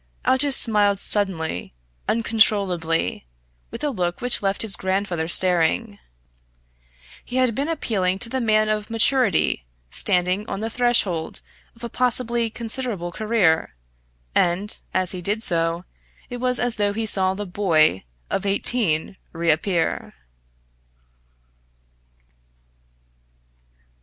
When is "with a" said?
3.69-3.91